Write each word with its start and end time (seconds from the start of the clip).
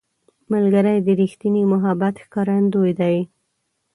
ملګری 0.51 0.97
د 1.03 1.07
ریښتیني 1.19 1.63
محبت 1.71 2.15
ښکارندوی 2.23 2.91
دی 2.99 3.17